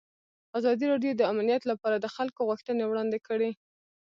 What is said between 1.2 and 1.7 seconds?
امنیت